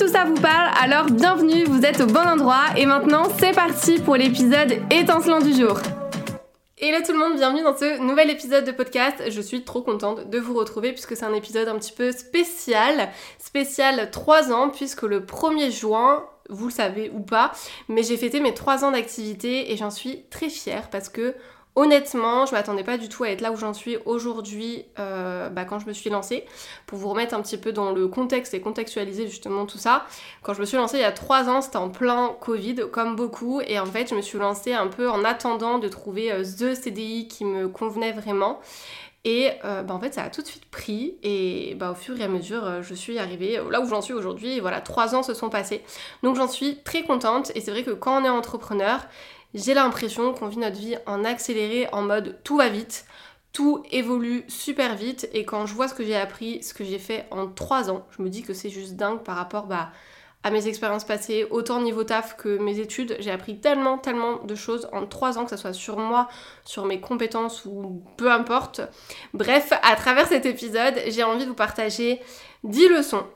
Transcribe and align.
Tout 0.00 0.08
ça 0.08 0.24
vous 0.24 0.40
parle, 0.40 0.70
alors 0.80 1.10
bienvenue, 1.10 1.64
vous 1.64 1.84
êtes 1.84 2.00
au 2.00 2.06
bon 2.06 2.26
endroit 2.26 2.64
et 2.74 2.86
maintenant 2.86 3.24
c'est 3.38 3.54
parti 3.54 3.98
pour 3.98 4.16
l'épisode 4.16 4.78
étincelant 4.90 5.40
du 5.40 5.52
jour. 5.52 5.78
Hello 6.78 7.04
tout 7.04 7.12
le 7.12 7.18
monde, 7.18 7.34
bienvenue 7.36 7.62
dans 7.62 7.76
ce 7.76 8.00
nouvel 8.00 8.30
épisode 8.30 8.64
de 8.64 8.72
podcast. 8.72 9.22
Je 9.28 9.40
suis 9.42 9.62
trop 9.62 9.82
contente 9.82 10.30
de 10.30 10.38
vous 10.38 10.54
retrouver 10.54 10.92
puisque 10.92 11.14
c'est 11.16 11.26
un 11.26 11.34
épisode 11.34 11.68
un 11.68 11.78
petit 11.78 11.92
peu 11.92 12.12
spécial, 12.12 13.10
spécial 13.38 14.10
3 14.10 14.52
ans 14.54 14.70
puisque 14.70 15.02
le 15.02 15.20
1er 15.20 15.70
juin, 15.70 16.24
vous 16.48 16.68
le 16.68 16.72
savez 16.72 17.10
ou 17.14 17.20
pas, 17.20 17.52
mais 17.88 18.02
j'ai 18.02 18.16
fêté 18.16 18.40
mes 18.40 18.54
3 18.54 18.86
ans 18.86 18.92
d'activité 18.92 19.70
et 19.70 19.76
j'en 19.76 19.90
suis 19.90 20.24
très 20.30 20.48
fière 20.48 20.88
parce 20.88 21.10
que 21.10 21.34
Honnêtement, 21.76 22.46
je 22.46 22.52
m'attendais 22.52 22.82
pas 22.82 22.98
du 22.98 23.08
tout 23.08 23.22
à 23.22 23.28
être 23.28 23.40
là 23.40 23.52
où 23.52 23.56
j'en 23.56 23.72
suis 23.72 23.96
aujourd'hui 24.04 24.86
euh, 24.98 25.48
bah, 25.50 25.64
quand 25.64 25.78
je 25.78 25.86
me 25.86 25.92
suis 25.92 26.10
lancée. 26.10 26.44
Pour 26.86 26.98
vous 26.98 27.08
remettre 27.08 27.32
un 27.32 27.40
petit 27.40 27.58
peu 27.58 27.72
dans 27.72 27.92
le 27.92 28.08
contexte 28.08 28.54
et 28.54 28.60
contextualiser 28.60 29.28
justement 29.28 29.66
tout 29.66 29.78
ça, 29.78 30.04
quand 30.42 30.52
je 30.52 30.60
me 30.60 30.66
suis 30.66 30.76
lancée 30.76 30.96
il 30.96 31.02
y 31.02 31.04
a 31.04 31.12
trois 31.12 31.48
ans, 31.48 31.62
c'était 31.62 31.76
en 31.76 31.88
plein 31.88 32.34
Covid, 32.40 32.76
comme 32.90 33.14
beaucoup, 33.14 33.60
et 33.60 33.78
en 33.78 33.86
fait 33.86 34.10
je 34.10 34.16
me 34.16 34.20
suis 34.20 34.38
lancée 34.38 34.72
un 34.72 34.88
peu 34.88 35.08
en 35.08 35.24
attendant 35.24 35.78
de 35.78 35.86
trouver 35.86 36.32
euh, 36.32 36.42
The 36.42 36.74
CDI 36.74 37.28
qui 37.28 37.44
me 37.44 37.68
convenait 37.68 38.12
vraiment. 38.12 38.60
Et 39.24 39.50
euh, 39.66 39.82
bah, 39.82 39.92
en 39.92 40.00
fait, 40.00 40.14
ça 40.14 40.22
a 40.22 40.30
tout 40.30 40.40
de 40.40 40.46
suite 40.46 40.64
pris. 40.70 41.18
Et 41.22 41.74
bah, 41.78 41.90
au 41.90 41.94
fur 41.94 42.18
et 42.18 42.24
à 42.24 42.28
mesure, 42.28 42.82
je 42.82 42.94
suis 42.94 43.18
arrivée 43.18 43.60
là 43.70 43.82
où 43.82 43.86
j'en 43.86 44.00
suis 44.00 44.14
aujourd'hui. 44.14 44.56
Et 44.56 44.60
voilà, 44.60 44.80
trois 44.80 45.14
ans 45.14 45.22
se 45.22 45.34
sont 45.34 45.50
passés. 45.50 45.82
Donc 46.22 46.36
j'en 46.36 46.48
suis 46.48 46.78
très 46.84 47.02
contente. 47.02 47.52
Et 47.54 47.60
c'est 47.60 47.70
vrai 47.70 47.82
que 47.82 47.90
quand 47.90 48.22
on 48.22 48.24
est 48.24 48.30
entrepreneur, 48.30 49.06
j'ai 49.54 49.74
l'impression 49.74 50.32
qu'on 50.32 50.48
vit 50.48 50.58
notre 50.58 50.78
vie 50.78 50.96
en 51.06 51.24
accéléré, 51.24 51.88
en 51.92 52.02
mode 52.02 52.38
tout 52.44 52.56
va 52.56 52.68
vite, 52.68 53.04
tout 53.52 53.82
évolue 53.90 54.44
super 54.48 54.94
vite 54.94 55.28
et 55.32 55.44
quand 55.44 55.66
je 55.66 55.74
vois 55.74 55.88
ce 55.88 55.94
que 55.94 56.04
j'ai 56.04 56.16
appris, 56.16 56.62
ce 56.62 56.74
que 56.74 56.84
j'ai 56.84 56.98
fait 56.98 57.26
en 57.30 57.48
3 57.48 57.90
ans, 57.90 58.06
je 58.16 58.22
me 58.22 58.28
dis 58.28 58.42
que 58.42 58.54
c'est 58.54 58.70
juste 58.70 58.94
dingue 58.94 59.22
par 59.22 59.36
rapport 59.36 59.66
bah, 59.66 59.90
à 60.42 60.50
mes 60.50 60.68
expériences 60.68 61.04
passées, 61.04 61.46
autant 61.50 61.80
niveau 61.80 62.04
taf 62.04 62.36
que 62.36 62.58
mes 62.58 62.78
études. 62.78 63.16
J'ai 63.18 63.30
appris 63.30 63.58
tellement, 63.58 63.98
tellement 63.98 64.36
de 64.44 64.54
choses 64.54 64.88
en 64.92 65.06
3 65.06 65.38
ans, 65.38 65.44
que 65.44 65.50
ce 65.50 65.56
soit 65.56 65.72
sur 65.72 65.98
moi, 65.98 66.28
sur 66.64 66.86
mes 66.86 67.00
compétences 67.00 67.64
ou 67.66 68.02
peu 68.16 68.30
importe. 68.30 68.80
Bref, 69.34 69.72
à 69.82 69.96
travers 69.96 70.28
cet 70.28 70.46
épisode, 70.46 70.94
j'ai 71.08 71.24
envie 71.24 71.44
de 71.44 71.48
vous 71.48 71.54
partager 71.54 72.20
10 72.64 72.88
leçons 72.88 73.26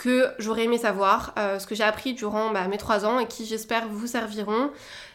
que 0.00 0.32
j'aurais 0.38 0.64
aimé 0.64 0.78
savoir, 0.78 1.34
euh, 1.38 1.58
ce 1.58 1.66
que 1.66 1.74
j'ai 1.74 1.84
appris 1.84 2.14
durant 2.14 2.50
bah, 2.52 2.66
mes 2.68 2.78
3 2.78 3.04
ans 3.04 3.18
et 3.18 3.26
qui 3.26 3.44
j'espère 3.44 3.86
vous 3.86 4.06
serviront. 4.06 4.70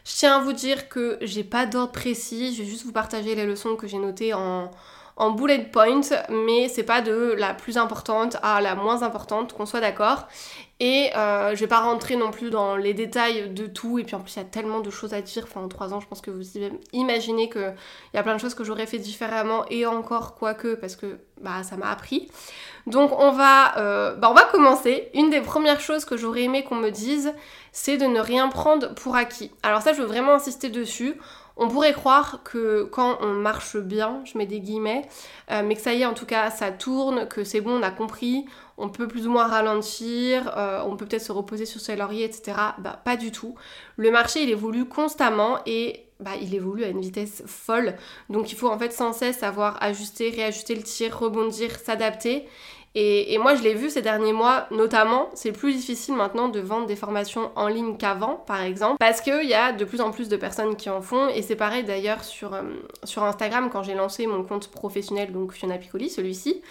Je 0.06 0.14
tiens 0.14 0.38
à 0.38 0.40
vous 0.40 0.54
dire 0.54 0.90
que 0.90 1.18
j'ai 1.22 1.44
pas 1.44 1.66
d'ordre 1.66 1.92
précis, 1.92 2.54
je 2.54 2.62
vais 2.62 2.70
juste 2.70 2.86
vous 2.86 2.92
partager 2.92 3.34
les 3.34 3.48
leçons 3.48 3.76
que 3.76 3.88
j'ai 3.88 3.98
notées 3.98 4.36
en, 4.36 4.70
en 5.18 5.32
bullet 5.32 5.70
point, 5.72 6.02
mais 6.30 6.68
c'est 6.68 6.84
pas 6.84 7.02
de 7.02 7.36
la 7.38 7.54
plus 7.54 7.78
importante 7.78 8.38
à 8.44 8.62
la 8.62 8.76
moins 8.76 9.02
importante, 9.04 9.54
qu'on 9.54 9.66
soit 9.66 9.80
d'accord. 9.80 10.28
Et 10.82 11.10
euh, 11.16 11.56
je 11.56 11.62
vais 11.62 11.68
pas 11.68 11.80
rentrer 11.80 12.18
non 12.18 12.32
plus 12.32 12.50
dans 12.50 12.76
les 12.76 12.94
détails 12.94 13.50
de 13.50 13.66
tout, 13.66 13.98
et 13.98 14.04
puis 14.04 14.14
en 14.16 14.20
plus 14.20 14.34
il 14.36 14.40
y 14.40 14.42
a 14.42 14.46
tellement 14.46 14.82
de 14.82 14.90
choses 14.90 15.14
à 15.14 15.22
dire, 15.22 15.46
enfin 15.46 15.62
en 15.62 15.70
3 15.70 15.94
ans 15.94 16.02
je 16.02 16.08
pense 16.08 16.20
que 16.20 16.32
vous 16.32 16.44
imaginez 16.92 17.50
qu'il 17.50 17.74
y 18.14 18.18
a 18.18 18.24
plein 18.24 18.36
de 18.36 18.42
choses 18.42 18.56
que 18.56 18.66
j'aurais 18.66 18.86
fait 18.86 18.98
différemment, 18.98 19.64
et 19.70 19.86
encore 19.86 20.36
quoique, 20.36 20.76
parce 20.76 20.98
que 20.98 21.18
bah, 21.42 21.64
ça 21.64 21.78
m'a 21.78 21.90
appris. 21.90 22.30
Donc 22.88 23.18
on 23.18 23.32
va, 23.32 23.78
euh, 23.78 24.16
bah, 24.16 24.30
on 24.30 24.34
va 24.34 24.44
commencer. 24.44 25.10
Une 25.14 25.30
des 25.30 25.42
premières 25.42 25.80
choses 25.80 26.04
que 26.04 26.18
j'aurais 26.18 26.44
aimé 26.44 26.64
qu'on 26.64 26.76
me 26.76 26.90
dise, 26.90 27.34
c'est 27.76 27.98
de 27.98 28.06
ne 28.06 28.22
rien 28.22 28.48
prendre 28.48 28.96
pour 28.96 29.18
acquis. 29.18 29.52
Alors 29.62 29.82
ça, 29.82 29.92
je 29.92 30.00
veux 30.02 30.08
vraiment 30.08 30.36
insister 30.36 30.70
dessus. 30.70 31.16
On 31.58 31.68
pourrait 31.68 31.92
croire 31.92 32.42
que 32.44 32.84
quand 32.84 33.18
on 33.20 33.34
marche 33.34 33.76
bien, 33.76 34.22
je 34.24 34.38
mets 34.38 34.46
des 34.46 34.62
guillemets, 34.62 35.06
euh, 35.52 35.62
mais 35.62 35.76
que 35.76 35.82
ça 35.82 35.94
y 35.94 36.02
est, 36.02 36.06
en 36.06 36.14
tout 36.14 36.26
cas, 36.26 36.52
ça 36.52 36.72
tourne, 36.72 37.28
que 37.28 37.44
c'est 37.44 37.60
bon, 37.60 37.80
on 37.80 37.84
a 37.84 37.92
compris, 37.92 38.46
on 38.78 38.88
peut 38.88 39.10
plus 39.10 39.28
ou 39.28 39.32
moins 39.32 39.48
ralentir, 39.48 40.54
euh, 40.58 40.82
on 40.86 40.96
peut 40.96 41.06
peut-être 41.06 41.24
se 41.24 41.34
reposer 41.34 41.66
sur 41.66 41.82
ses 41.82 41.98
lauriers, 41.98 42.24
etc. 42.24 42.58
Bah, 42.78 43.02
pas 43.04 43.18
du 43.18 43.34
tout. 43.34 43.56
Le 43.98 44.10
marché, 44.10 44.44
il 44.44 44.50
évolue 44.50 44.86
constamment 44.86 45.60
et 45.66 46.06
bah, 46.22 46.32
il 46.42 46.56
évolue 46.56 46.86
à 46.86 46.88
une 46.88 47.02
vitesse 47.02 47.44
folle. 47.46 47.96
Donc 48.30 48.54
il 48.54 48.56
faut 48.56 48.70
en 48.70 48.80
fait 48.80 48.94
sans 48.94 49.12
cesse 49.12 49.40
savoir 49.40 49.78
ajuster, 49.84 50.30
réajuster 50.30 50.76
le 50.76 50.84
tir, 50.84 51.20
rebondir, 51.20 51.78
s'adapter. 51.78 52.48
Et, 52.98 53.38
moi, 53.40 53.56
je 53.56 53.62
l'ai 53.62 53.74
vu 53.74 53.90
ces 53.90 54.02
derniers 54.02 54.32
mois, 54.32 54.68
notamment, 54.72 55.30
c'est 55.34 55.52
plus 55.52 55.74
difficile 55.74 56.16
maintenant 56.16 56.48
de 56.48 56.62
vendre 56.62 56.86
des 56.86 56.96
formations 56.96 57.52
en 57.58 57.68
ligne 57.68 57.98
qu'avant, 57.98 58.36
par 58.48 58.62
exemple, 58.62 58.96
parce 59.00 59.20
qu'il 59.20 59.44
y 59.44 59.54
a 59.54 59.74
de 59.74 59.84
plus 59.84 60.00
en 60.00 60.12
plus 60.12 60.30
de 60.30 60.38
personnes 60.38 60.78
qui 60.78 60.90
en 60.90 61.02
font. 61.02 61.28
Et 61.28 61.42
c'est 61.42 61.58
pareil 61.58 61.84
d'ailleurs 61.84 62.24
sur, 62.24 62.54
euh, 62.54 62.62
sur 63.04 63.24
Instagram, 63.24 63.70
quand 63.70 63.84
j'ai 63.84 63.96
lancé 63.96 64.28
mon 64.28 64.44
compte 64.44 64.70
professionnel, 64.70 65.34
donc 65.34 65.52
Fiona 65.52 65.78
Piccoli, 65.78 66.10
celui-ci. 66.10 66.62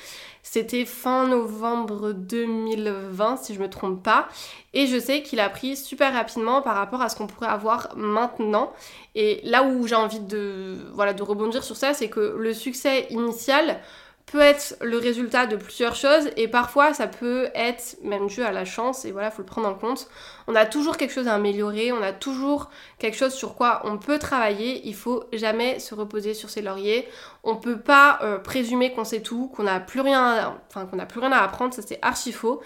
C'était 0.43 0.85
fin 0.85 1.27
novembre 1.27 2.12
2020, 2.12 3.37
si 3.37 3.55
je 3.55 3.61
me 3.61 3.69
trompe 3.69 4.03
pas. 4.03 4.29
Et 4.73 4.87
je 4.87 4.99
sais 4.99 5.23
qu'il 5.23 5.41
a 5.41 5.49
pris 5.51 5.77
super 5.77 6.12
rapidement 6.12 6.62
par 6.62 6.77
rapport 6.77 7.03
à 7.03 7.11
ce 7.11 7.17
qu'on 7.17 7.27
pourrait 7.27 7.49
avoir 7.49 7.95
maintenant. 7.97 8.73
Et 9.15 9.41
là 9.45 9.62
où 9.62 9.87
j'ai 9.87 9.95
envie 9.95 10.21
de, 10.21 10.77
voilà, 10.95 11.12
de 11.12 11.23
rebondir 11.23 11.65
sur 11.65 11.77
ça, 11.77 11.95
c'est 11.95 12.09
que 12.09 12.37
le 12.39 12.53
succès 12.53 13.06
initial, 13.11 13.81
peut 14.27 14.41
être 14.41 14.77
le 14.81 14.99
résultat 14.99 15.47
de 15.47 15.57
plusieurs 15.57 15.95
choses 15.95 16.31
et 16.37 16.49
parfois 16.49 16.95
ça 16.95 17.07
peut 17.07 17.49
être 17.55 17.97
même 18.03 18.27
dû 18.27 18.43
à 18.43 18.53
la 18.53 18.65
chance 18.65 19.05
et 19.05 19.12
voilà, 19.12 19.31
faut 19.31 19.43
le 19.43 19.47
prendre 19.47 19.69
en 19.69 19.75
compte. 19.75 20.09
On 20.47 20.55
a 20.55 20.67
toujours 20.67 20.97
quelque 20.97 21.12
chose 21.12 21.29
à 21.29 21.35
améliorer, 21.35 21.93
on 21.93 22.03
a 22.03 22.12
toujours 22.12 22.71
quelque 22.99 23.17
chose 23.17 23.35
sur 23.35 23.55
quoi 23.55 23.83
on 23.85 23.99
peut 23.99 24.19
travailler, 24.19 24.81
il 24.87 24.95
faut 24.95 25.25
jamais 25.33 25.79
se 25.79 25.95
reposer 25.95 26.35
sur 26.35 26.51
ses 26.51 26.62
lauriers. 26.62 27.07
On 27.43 27.57
peut 27.57 27.79
pas 27.79 28.19
euh, 28.23 28.39
présumer 28.39 28.93
qu'on 28.93 29.05
sait 29.05 29.21
tout, 29.21 29.49
qu'on 29.49 29.65
n'a 29.65 29.79
plus 29.79 30.01
rien 30.01 30.59
enfin 30.69 30.87
qu'on 30.87 30.97
n'a 30.97 31.06
plus 31.06 31.21
rien 31.21 31.33
à 31.33 31.43
apprendre, 31.43 31.75
ça 31.75 31.83
c'est 31.83 31.99
archi 32.03 32.33
faux. 32.33 32.62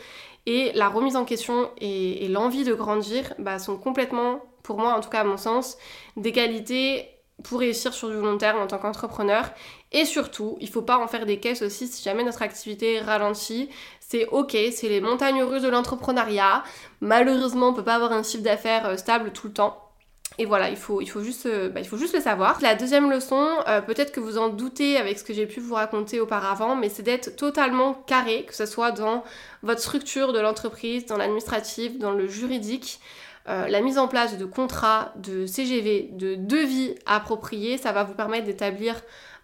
Et 0.46 0.72
la 0.74 0.88
remise 0.88 1.16
en 1.16 1.26
question 1.26 1.70
et, 1.78 2.26
l'envie 2.28 2.64
de 2.64 2.72
grandir 2.72 3.34
bah, 3.38 3.58
sont 3.58 3.76
complètement, 3.76 4.40
pour 4.62 4.78
moi 4.78 4.94
en 4.94 5.00
tout 5.00 5.10
cas 5.10 5.20
à 5.20 5.24
mon 5.24 5.36
sens, 5.36 5.76
des 6.16 6.32
qualités 6.32 7.06
pour 7.42 7.60
réussir 7.60 7.92
sur 7.92 8.08
du 8.08 8.16
long 8.16 8.38
terme 8.38 8.58
en 8.58 8.66
tant 8.66 8.78
qu'entrepreneur. 8.78 9.50
Et 9.92 10.04
surtout, 10.04 10.56
il 10.60 10.68
faut 10.68 10.82
pas 10.82 10.98
en 10.98 11.08
faire 11.08 11.24
des 11.24 11.40
caisses 11.40 11.62
aussi 11.62 11.86
si 11.86 12.02
jamais 12.02 12.24
notre 12.24 12.42
activité 12.42 13.00
ralentit. 13.00 13.70
C'est 14.00 14.26
ok, 14.26 14.56
c'est 14.72 14.88
les 14.88 15.00
montagnes 15.00 15.42
russes 15.42 15.62
de 15.62 15.68
l'entrepreneuriat. 15.68 16.62
Malheureusement, 17.00 17.68
on 17.68 17.74
peut 17.74 17.84
pas 17.84 17.94
avoir 17.94 18.12
un 18.12 18.22
chiffre 18.22 18.42
d'affaires 18.42 18.86
euh, 18.86 18.96
stable 18.96 19.32
tout 19.32 19.48
le 19.48 19.52
temps. 19.54 19.82
Et 20.36 20.44
voilà, 20.44 20.68
il 20.68 20.76
faut, 20.76 21.00
il 21.00 21.08
faut, 21.08 21.22
juste, 21.22 21.46
euh, 21.46 21.68
bah, 21.70 21.80
il 21.80 21.86
faut 21.86 21.96
juste 21.96 22.14
le 22.14 22.20
savoir. 22.20 22.58
La 22.60 22.74
deuxième 22.74 23.10
leçon, 23.10 23.48
euh, 23.66 23.80
peut-être 23.80 24.12
que 24.12 24.20
vous 24.20 24.36
en 24.36 24.50
doutez 24.50 24.98
avec 24.98 25.18
ce 25.18 25.24
que 25.24 25.32
j'ai 25.32 25.46
pu 25.46 25.58
vous 25.58 25.74
raconter 25.74 26.20
auparavant, 26.20 26.76
mais 26.76 26.90
c'est 26.90 27.02
d'être 27.02 27.34
totalement 27.34 27.94
carré, 28.06 28.44
que 28.44 28.54
ce 28.54 28.66
soit 28.66 28.92
dans 28.92 29.24
votre 29.62 29.80
structure 29.80 30.32
de 30.34 30.38
l'entreprise, 30.38 31.06
dans 31.06 31.16
l'administratif, 31.16 31.98
dans 31.98 32.12
le 32.12 32.28
juridique. 32.28 33.00
La 33.46 33.80
mise 33.80 33.96
en 33.96 34.08
place 34.08 34.36
de 34.36 34.44
contrats, 34.44 35.14
de 35.16 35.46
CGV, 35.46 36.10
de 36.12 36.34
devis 36.34 36.94
appropriés, 37.06 37.78
ça 37.78 37.92
va 37.92 38.04
vous 38.04 38.12
permettre 38.12 38.44
d'établir 38.44 38.94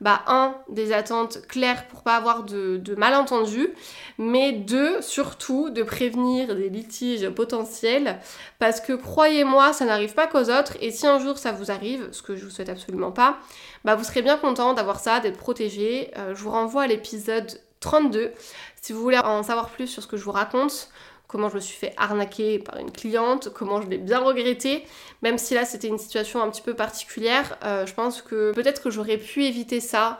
bah, 0.00 0.22
un, 0.26 0.54
des 0.68 0.92
attentes 0.92 1.46
claires 1.46 1.86
pour 1.88 2.02
pas 2.02 2.16
avoir 2.16 2.42
de, 2.42 2.94
malentendus, 2.96 3.70
mais 4.18 4.52
deux, 4.52 5.00
surtout 5.02 5.70
de 5.70 5.82
prévenir 5.82 6.54
des 6.54 6.68
litiges 6.68 7.28
potentiels, 7.30 8.18
parce 8.58 8.80
que 8.80 8.92
croyez-moi, 8.92 9.72
ça 9.72 9.84
n'arrive 9.84 10.14
pas 10.14 10.26
qu'aux 10.26 10.50
autres, 10.50 10.76
et 10.80 10.90
si 10.90 11.06
un 11.06 11.18
jour 11.18 11.38
ça 11.38 11.52
vous 11.52 11.70
arrive, 11.70 12.08
ce 12.12 12.22
que 12.22 12.36
je 12.36 12.44
vous 12.44 12.50
souhaite 12.50 12.68
absolument 12.68 13.12
pas, 13.12 13.38
bah 13.84 13.94
vous 13.94 14.04
serez 14.04 14.22
bien 14.22 14.36
content 14.36 14.74
d'avoir 14.74 15.00
ça, 15.00 15.20
d'être 15.20 15.38
protégé. 15.38 16.10
Euh, 16.16 16.34
je 16.34 16.42
vous 16.42 16.50
renvoie 16.50 16.82
à 16.82 16.86
l'épisode 16.86 17.60
32 17.80 18.32
si 18.80 18.92
vous 18.92 19.00
voulez 19.00 19.18
en 19.18 19.42
savoir 19.42 19.70
plus 19.70 19.86
sur 19.86 20.02
ce 20.02 20.08
que 20.08 20.16
je 20.16 20.24
vous 20.24 20.32
raconte 20.32 20.90
comment 21.26 21.48
je 21.48 21.56
me 21.56 21.60
suis 21.60 21.76
fait 21.76 21.94
arnaquer 21.96 22.58
par 22.58 22.78
une 22.78 22.90
cliente, 22.90 23.52
comment 23.52 23.80
je 23.82 23.88
l'ai 23.88 23.98
bien 23.98 24.20
regretté, 24.20 24.84
même 25.22 25.38
si 25.38 25.54
là 25.54 25.64
c'était 25.64 25.88
une 25.88 25.98
situation 25.98 26.42
un 26.42 26.50
petit 26.50 26.62
peu 26.62 26.74
particulière, 26.74 27.58
euh, 27.64 27.86
je 27.86 27.94
pense 27.94 28.22
que 28.22 28.52
peut-être 28.52 28.82
que 28.82 28.90
j'aurais 28.90 29.18
pu 29.18 29.44
éviter 29.44 29.80
ça 29.80 30.18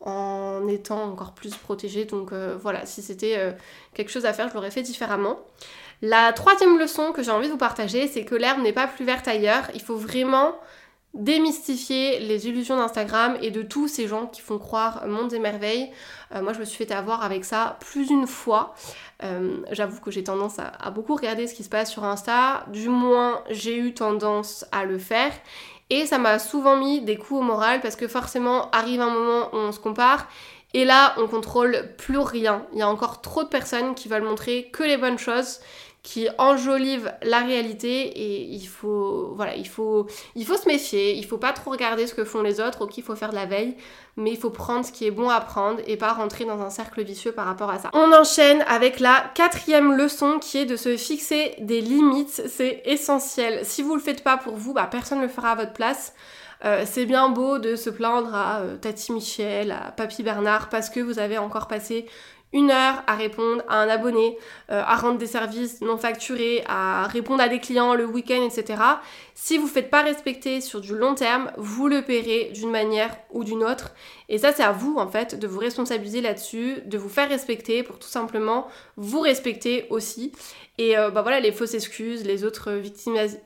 en 0.00 0.66
étant 0.68 1.04
encore 1.04 1.32
plus 1.32 1.54
protégée, 1.56 2.04
donc 2.04 2.32
euh, 2.32 2.56
voilà, 2.60 2.86
si 2.86 3.02
c'était 3.02 3.36
euh, 3.38 3.52
quelque 3.94 4.10
chose 4.10 4.26
à 4.26 4.32
faire, 4.32 4.48
je 4.48 4.54
l'aurais 4.54 4.70
fait 4.70 4.82
différemment. 4.82 5.38
La 6.02 6.32
troisième 6.32 6.78
leçon 6.78 7.12
que 7.12 7.22
j'ai 7.22 7.30
envie 7.30 7.46
de 7.46 7.52
vous 7.52 7.58
partager, 7.58 8.06
c'est 8.06 8.24
que 8.24 8.34
l'herbe 8.34 8.60
n'est 8.60 8.74
pas 8.74 8.86
plus 8.86 9.04
verte 9.04 9.26
ailleurs, 9.28 9.70
il 9.74 9.80
faut 9.80 9.96
vraiment 9.96 10.56
démystifier 11.16 12.20
les 12.20 12.46
illusions 12.46 12.76
d'Instagram 12.76 13.36
et 13.40 13.50
de 13.50 13.62
tous 13.62 13.88
ces 13.88 14.06
gens 14.06 14.26
qui 14.26 14.42
font 14.42 14.58
croire 14.58 15.06
monde 15.06 15.32
et 15.32 15.38
merveilles. 15.38 15.90
Euh, 16.34 16.42
moi, 16.42 16.52
je 16.52 16.60
me 16.60 16.64
suis 16.64 16.84
fait 16.84 16.92
avoir 16.92 17.24
avec 17.24 17.44
ça 17.44 17.78
plus 17.80 18.06
d'une 18.06 18.26
fois. 18.26 18.74
Euh, 19.24 19.56
j'avoue 19.72 20.00
que 20.00 20.10
j'ai 20.10 20.22
tendance 20.22 20.58
à, 20.58 20.90
beaucoup 20.90 21.16
regarder 21.16 21.46
ce 21.46 21.54
qui 21.54 21.64
se 21.64 21.68
passe 21.68 21.90
sur 21.90 22.04
Insta. 22.04 22.64
Du 22.68 22.88
moins, 22.88 23.42
j'ai 23.50 23.76
eu 23.76 23.94
tendance 23.94 24.66
à 24.72 24.84
le 24.84 24.98
faire. 24.98 25.32
Et 25.88 26.04
ça 26.04 26.18
m'a 26.18 26.38
souvent 26.38 26.76
mis 26.76 27.00
des 27.00 27.16
coups 27.16 27.40
au 27.40 27.44
moral 27.44 27.80
parce 27.80 27.96
que 27.96 28.08
forcément, 28.08 28.70
arrive 28.70 29.00
un 29.00 29.10
moment 29.10 29.48
où 29.52 29.56
on 29.56 29.72
se 29.72 29.80
compare. 29.80 30.28
Et 30.74 30.84
là, 30.84 31.14
on 31.16 31.26
contrôle 31.26 31.94
plus 31.96 32.18
rien. 32.18 32.66
Il 32.72 32.78
y 32.78 32.82
a 32.82 32.88
encore 32.88 33.22
trop 33.22 33.42
de 33.42 33.48
personnes 33.48 33.94
qui 33.94 34.08
veulent 34.08 34.24
montrer 34.24 34.68
que 34.72 34.82
les 34.82 34.98
bonnes 34.98 35.18
choses 35.18 35.60
qui 36.06 36.28
enjolive 36.38 37.12
la 37.22 37.40
réalité 37.40 37.90
et 37.90 38.42
il 38.44 38.68
faut 38.68 39.36
se 39.36 40.68
méfier 40.68 41.16
il 41.16 41.26
faut 41.26 41.36
pas 41.36 41.52
trop 41.52 41.72
regarder 41.72 42.06
ce 42.06 42.14
que 42.14 42.24
font 42.24 42.42
les 42.42 42.60
autres 42.60 42.82
ok 42.84 42.96
il 42.98 43.02
faut 43.02 43.16
faire 43.16 43.30
de 43.30 43.34
la 43.34 43.46
veille 43.46 43.74
mais 44.16 44.30
il 44.30 44.36
faut 44.36 44.50
prendre 44.50 44.86
ce 44.86 44.92
qui 44.92 45.04
est 45.04 45.10
bon 45.10 45.28
à 45.28 45.40
prendre 45.40 45.80
et 45.84 45.96
pas 45.96 46.12
rentrer 46.12 46.44
dans 46.44 46.60
un 46.62 46.70
cercle 46.70 47.02
vicieux 47.02 47.32
par 47.32 47.46
rapport 47.46 47.70
à 47.70 47.80
ça. 47.80 47.90
On 47.92 48.12
enchaîne 48.12 48.62
avec 48.68 49.00
la 49.00 49.32
quatrième 49.34 49.96
leçon 49.96 50.38
qui 50.38 50.58
est 50.58 50.64
de 50.64 50.76
se 50.76 50.96
fixer 50.96 51.56
des 51.58 51.80
limites 51.80 52.40
c'est 52.46 52.82
essentiel. 52.84 53.66
Si 53.66 53.82
vous 53.82 53.96
le 53.96 54.00
faites 54.00 54.22
pas 54.22 54.36
pour 54.36 54.54
vous 54.54 54.72
bah 54.72 54.88
personne 54.88 55.18
ne 55.18 55.24
le 55.24 55.28
fera 55.28 55.50
à 55.50 55.54
votre 55.56 55.72
place. 55.72 56.14
Euh, 56.64 56.84
c'est 56.86 57.04
bien 57.04 57.30
beau 57.30 57.58
de 57.58 57.74
se 57.74 57.90
plaindre 57.90 58.32
à 58.32 58.60
euh, 58.60 58.76
Tati 58.76 59.12
Michel, 59.12 59.72
à 59.72 59.90
Papy 59.90 60.22
Bernard, 60.22 60.70
parce 60.70 60.88
que 60.88 61.00
vous 61.00 61.18
avez 61.18 61.36
encore 61.36 61.66
passé 61.66 62.06
une 62.56 62.70
heure 62.70 63.02
à 63.06 63.14
répondre 63.14 63.62
à 63.68 63.82
un 63.82 63.88
abonné, 63.88 64.38
euh, 64.70 64.82
à 64.84 64.96
rendre 64.96 65.18
des 65.18 65.26
services 65.26 65.82
non 65.82 65.98
facturés, 65.98 66.64
à 66.66 67.06
répondre 67.06 67.42
à 67.42 67.48
des 67.48 67.60
clients 67.60 67.94
le 67.94 68.06
week-end, 68.06 68.42
etc. 68.42 68.82
Si 69.34 69.58
vous 69.58 69.66
ne 69.66 69.70
faites 69.70 69.90
pas 69.90 70.02
respecter 70.02 70.62
sur 70.62 70.80
du 70.80 70.96
long 70.96 71.14
terme, 71.14 71.52
vous 71.58 71.86
le 71.86 72.00
paierez 72.00 72.50
d'une 72.54 72.70
manière 72.70 73.14
ou 73.30 73.44
d'une 73.44 73.62
autre. 73.62 73.92
Et 74.30 74.38
ça, 74.38 74.52
c'est 74.52 74.62
à 74.62 74.72
vous, 74.72 74.96
en 74.96 75.06
fait, 75.06 75.38
de 75.38 75.46
vous 75.46 75.58
responsabiliser 75.58 76.22
là-dessus, 76.22 76.78
de 76.86 76.96
vous 76.96 77.10
faire 77.10 77.28
respecter 77.28 77.82
pour 77.82 77.98
tout 77.98 78.08
simplement 78.08 78.68
vous 78.96 79.20
respecter 79.20 79.86
aussi. 79.90 80.32
Et 80.78 80.96
euh, 80.96 81.10
bah 81.10 81.22
voilà, 81.22 81.40
les 81.40 81.52
fausses 81.52 81.74
excuses, 81.74 82.24
les 82.24 82.44
autres 82.44 82.80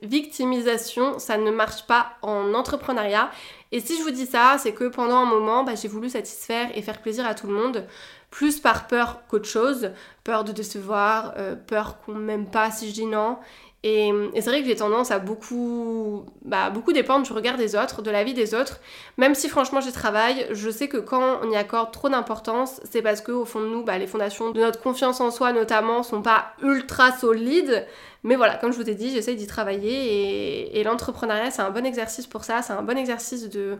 victimisations, 0.02 1.18
ça 1.18 1.36
ne 1.36 1.50
marche 1.50 1.86
pas 1.86 2.12
en 2.22 2.54
entrepreneuriat. 2.54 3.30
Et 3.72 3.80
si 3.80 3.96
je 3.96 4.02
vous 4.02 4.10
dis 4.10 4.26
ça, 4.26 4.56
c'est 4.58 4.72
que 4.72 4.88
pendant 4.88 5.16
un 5.16 5.26
moment, 5.26 5.62
bah, 5.62 5.74
j'ai 5.76 5.88
voulu 5.88 6.10
satisfaire 6.10 6.76
et 6.76 6.82
faire 6.82 7.00
plaisir 7.00 7.26
à 7.26 7.34
tout 7.34 7.46
le 7.46 7.54
monde 7.54 7.86
plus 8.30 8.60
par 8.60 8.86
peur 8.86 9.22
qu'autre 9.28 9.48
chose, 9.48 9.90
peur 10.24 10.44
de 10.44 10.52
décevoir, 10.52 11.34
euh, 11.36 11.56
peur 11.56 12.00
qu'on 12.00 12.14
m'aime 12.14 12.50
pas 12.50 12.70
si 12.70 12.88
je 12.88 12.94
dis 12.94 13.06
non. 13.06 13.38
Et, 13.82 14.12
c'est 14.34 14.50
vrai 14.50 14.60
que 14.60 14.68
j'ai 14.68 14.76
tendance 14.76 15.10
à 15.10 15.18
beaucoup, 15.18 16.26
bah, 16.42 16.70
dépendre 16.92 17.24
du 17.24 17.32
regard 17.32 17.56
des 17.56 17.76
autres, 17.76 18.02
de 18.02 18.10
la 18.10 18.24
vie 18.24 18.34
des 18.34 18.54
autres. 18.54 18.80
Même 19.16 19.34
si 19.34 19.48
franchement 19.48 19.80
j'y 19.80 19.92
travaille, 19.92 20.46
je 20.50 20.68
sais 20.70 20.88
que 20.88 20.98
quand 20.98 21.38
on 21.42 21.50
y 21.50 21.56
accorde 21.56 21.90
trop 21.90 22.10
d'importance, 22.10 22.80
c'est 22.90 23.00
parce 23.00 23.22
qu'au 23.22 23.46
fond 23.46 23.60
de 23.60 23.66
nous, 23.66 23.82
bah, 23.82 23.96
les 23.96 24.06
fondations 24.06 24.50
de 24.50 24.60
notre 24.60 24.82
confiance 24.82 25.20
en 25.20 25.30
soi 25.30 25.52
notamment 25.52 26.02
sont 26.02 26.20
pas 26.20 26.52
ultra 26.62 27.12
solides. 27.12 27.86
Mais 28.22 28.36
voilà, 28.36 28.56
comme 28.56 28.70
je 28.72 28.76
vous 28.76 28.90
ai 28.90 28.94
dit, 28.94 29.10
j'essaye 29.10 29.36
d'y 29.36 29.46
travailler 29.46 30.78
et, 30.78 30.84
l'entrepreneuriat 30.84 31.50
c'est 31.50 31.62
un 31.62 31.70
bon 31.70 31.86
exercice 31.86 32.26
pour 32.26 32.44
ça, 32.44 32.60
c'est 32.60 32.74
un 32.74 32.82
bon 32.82 32.98
exercice 32.98 33.48
de 33.48 33.78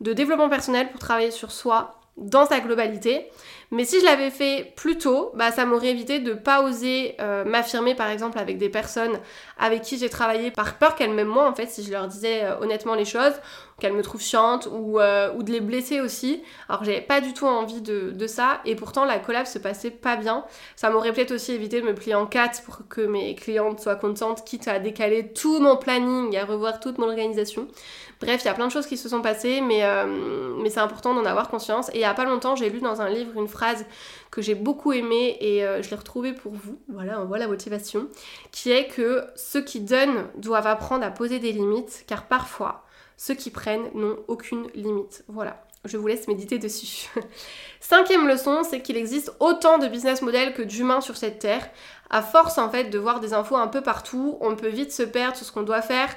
développement 0.00 0.48
personnel 0.48 0.90
pour 0.90 1.00
travailler 1.00 1.32
sur 1.32 1.50
soi 1.50 2.00
dans 2.20 2.46
sa 2.46 2.60
globalité. 2.60 3.26
Mais 3.72 3.84
si 3.84 4.00
je 4.00 4.04
l'avais 4.04 4.30
fait 4.30 4.72
plus 4.74 4.98
tôt, 4.98 5.30
bah, 5.34 5.52
ça 5.52 5.64
m'aurait 5.64 5.90
évité 5.90 6.18
de 6.18 6.34
pas 6.34 6.62
oser 6.62 7.14
euh, 7.20 7.44
m'affirmer 7.44 7.94
par 7.94 8.08
exemple 8.08 8.38
avec 8.38 8.58
des 8.58 8.68
personnes 8.68 9.20
avec 9.58 9.82
qui 9.82 9.96
j'ai 9.96 10.08
travaillé 10.08 10.50
par 10.50 10.76
peur 10.78 10.96
qu'elles 10.96 11.14
m'aiment 11.14 11.28
moins 11.28 11.48
en 11.48 11.54
fait 11.54 11.68
si 11.68 11.84
je 11.84 11.92
leur 11.92 12.08
disais 12.08 12.42
euh, 12.42 12.58
honnêtement 12.60 12.94
les 12.94 13.04
choses, 13.04 13.34
qu'elles 13.80 13.92
me 13.92 14.02
trouvent 14.02 14.22
chiante 14.22 14.68
ou, 14.70 15.00
euh, 15.00 15.32
ou 15.34 15.42
de 15.42 15.50
les 15.50 15.60
blesser 15.60 16.00
aussi. 16.00 16.42
Alors 16.68 16.84
j'avais 16.84 17.00
pas 17.00 17.20
du 17.20 17.32
tout 17.32 17.46
envie 17.46 17.80
de, 17.80 18.10
de, 18.12 18.26
ça 18.26 18.60
et 18.64 18.76
pourtant 18.76 19.04
la 19.04 19.18
collab 19.18 19.46
se 19.46 19.58
passait 19.58 19.90
pas 19.90 20.16
bien. 20.16 20.44
Ça 20.76 20.90
m'aurait 20.90 21.12
peut-être 21.12 21.32
aussi 21.32 21.52
évité 21.52 21.80
de 21.80 21.86
me 21.86 21.94
plier 21.94 22.14
en 22.14 22.26
quatre 22.26 22.62
pour 22.62 22.82
que 22.88 23.00
mes 23.00 23.34
clientes 23.34 23.80
soient 23.80 23.96
contentes, 23.96 24.44
quitte 24.44 24.68
à 24.68 24.78
décaler 24.78 25.32
tout 25.32 25.58
mon 25.60 25.76
planning 25.76 26.36
à 26.36 26.44
revoir 26.44 26.78
toute 26.78 26.98
mon 26.98 27.08
organisation. 27.08 27.66
Bref, 28.20 28.42
il 28.44 28.46
y 28.46 28.50
a 28.50 28.54
plein 28.54 28.66
de 28.66 28.72
choses 28.72 28.86
qui 28.86 28.98
se 28.98 29.08
sont 29.08 29.22
passées, 29.22 29.62
mais, 29.62 29.82
mais 30.62 30.68
c'est 30.68 30.80
important 30.80 31.14
d'en 31.14 31.24
avoir 31.24 31.48
conscience. 31.48 31.88
Et 31.90 31.96
il 31.96 32.00
y 32.00 32.04
a 32.04 32.12
pas 32.12 32.26
longtemps, 32.26 32.54
j'ai 32.54 32.68
lu 32.68 32.80
dans 32.80 33.00
un 33.00 33.08
livre 33.08 33.32
une 33.40 33.48
phrase 33.48 33.86
que 34.30 34.42
j'ai 34.42 34.54
beaucoup 34.54 34.92
aimée 34.92 35.36
et 35.40 35.64
euh, 35.64 35.82
je 35.82 35.90
l'ai 35.90 35.96
retrouvée 35.96 36.32
pour 36.32 36.52
vous. 36.52 36.78
Voilà, 36.88 37.20
on 37.20 37.26
voit 37.26 37.38
la 37.38 37.48
motivation. 37.48 38.08
Qui 38.52 38.70
est 38.70 38.86
que 38.86 39.24
ceux 39.34 39.62
qui 39.62 39.80
donnent 39.80 40.28
doivent 40.36 40.66
apprendre 40.66 41.04
à 41.04 41.10
poser 41.10 41.38
des 41.38 41.52
limites 41.52 42.04
car 42.06 42.26
parfois 42.26 42.84
ceux 43.20 43.34
qui 43.34 43.50
prennent 43.50 43.90
n'ont 43.92 44.16
aucune 44.28 44.68
limite. 44.74 45.24
Voilà. 45.28 45.62
Je 45.84 45.98
vous 45.98 46.06
laisse 46.06 46.26
méditer 46.26 46.58
dessus. 46.58 47.10
Cinquième 47.80 48.26
leçon, 48.26 48.62
c'est 48.62 48.80
qu'il 48.80 48.96
existe 48.96 49.30
autant 49.40 49.76
de 49.76 49.88
business 49.88 50.22
models 50.22 50.54
que 50.54 50.62
d'humains 50.62 51.02
sur 51.02 51.18
cette 51.18 51.38
terre. 51.38 51.68
À 52.08 52.22
force 52.22 52.56
en 52.56 52.70
fait 52.70 52.84
de 52.84 52.98
voir 52.98 53.20
des 53.20 53.34
infos 53.34 53.56
un 53.56 53.66
peu 53.66 53.82
partout, 53.82 54.38
on 54.40 54.56
peut 54.56 54.68
vite 54.68 54.90
se 54.90 55.02
perdre 55.02 55.36
sur 55.36 55.44
ce 55.44 55.52
qu'on 55.52 55.62
doit 55.62 55.82
faire. 55.82 56.08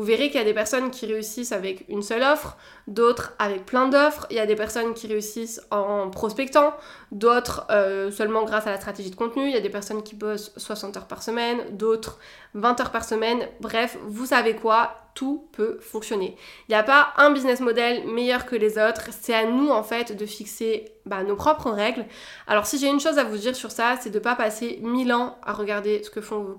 Vous 0.00 0.06
verrez 0.06 0.28
qu'il 0.28 0.38
y 0.38 0.42
a 0.42 0.46
des 0.46 0.54
personnes 0.54 0.90
qui 0.90 1.04
réussissent 1.04 1.52
avec 1.52 1.84
une 1.90 2.00
seule 2.00 2.22
offre, 2.22 2.56
d'autres 2.86 3.34
avec 3.38 3.66
plein 3.66 3.86
d'offres. 3.86 4.26
Il 4.30 4.36
y 4.36 4.40
a 4.40 4.46
des 4.46 4.56
personnes 4.56 4.94
qui 4.94 5.06
réussissent 5.06 5.60
en 5.70 6.08
prospectant, 6.08 6.72
d'autres 7.12 7.66
euh, 7.70 8.10
seulement 8.10 8.44
grâce 8.44 8.66
à 8.66 8.70
la 8.70 8.78
stratégie 8.78 9.10
de 9.10 9.14
contenu. 9.14 9.44
Il 9.44 9.52
y 9.52 9.58
a 9.58 9.60
des 9.60 9.68
personnes 9.68 10.02
qui 10.02 10.14
bossent 10.14 10.54
60 10.56 10.96
heures 10.96 11.06
par 11.06 11.22
semaine, 11.22 11.76
d'autres 11.76 12.18
20 12.54 12.80
heures 12.80 12.92
par 12.92 13.04
semaine. 13.04 13.46
Bref, 13.60 13.98
vous 14.06 14.24
savez 14.24 14.56
quoi 14.56 14.94
tout 15.12 15.46
peut 15.52 15.76
fonctionner. 15.82 16.34
Il 16.68 16.72
n'y 16.72 16.76
a 16.76 16.82
pas 16.82 17.12
un 17.18 17.30
business 17.30 17.60
model 17.60 18.06
meilleur 18.06 18.46
que 18.46 18.56
les 18.56 18.78
autres. 18.78 19.10
C'est 19.10 19.34
à 19.34 19.44
nous 19.44 19.68
en 19.68 19.82
fait 19.82 20.16
de 20.16 20.24
fixer 20.24 20.86
bah, 21.04 21.24
nos 21.24 21.36
propres 21.36 21.72
règles. 21.72 22.06
Alors 22.46 22.64
si 22.64 22.78
j'ai 22.78 22.88
une 22.88 23.00
chose 23.00 23.18
à 23.18 23.24
vous 23.24 23.36
dire 23.36 23.54
sur 23.54 23.70
ça, 23.70 23.98
c'est 24.00 24.08
de 24.08 24.18
ne 24.18 24.24
pas 24.24 24.34
passer 24.34 24.78
1000 24.80 25.12
ans 25.12 25.36
à 25.42 25.52
regarder 25.52 26.02
ce 26.02 26.08
que 26.08 26.22
font 26.22 26.38
vos, 26.38 26.56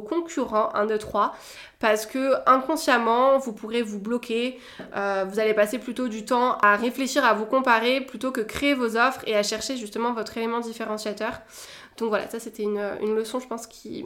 concurrents 0.00 0.74
1, 0.74 0.86
2, 0.86 0.98
3 0.98 1.34
parce 1.78 2.06
que 2.06 2.34
inconsciemment 2.46 3.38
vous 3.38 3.52
pourrez 3.52 3.82
vous 3.82 3.98
bloquer 3.98 4.58
euh, 4.96 5.24
vous 5.28 5.38
allez 5.38 5.54
passer 5.54 5.78
plutôt 5.78 6.08
du 6.08 6.24
temps 6.24 6.58
à 6.58 6.76
réfléchir 6.76 7.24
à 7.24 7.34
vous 7.34 7.46
comparer 7.46 8.00
plutôt 8.00 8.32
que 8.32 8.40
créer 8.40 8.74
vos 8.74 8.96
offres 8.96 9.22
et 9.26 9.36
à 9.36 9.42
chercher 9.42 9.76
justement 9.76 10.12
votre 10.12 10.36
élément 10.36 10.60
différenciateur 10.60 11.40
donc 11.98 12.08
voilà 12.08 12.28
ça 12.28 12.40
c'était 12.40 12.62
une, 12.62 12.82
une 13.00 13.14
leçon 13.14 13.40
je 13.40 13.46
pense 13.46 13.66
qui, 13.66 14.04